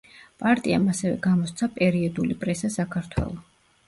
[0.43, 3.37] პარტიამ ასევე გამოსცა პერიოდული პრესა „საქართველო“.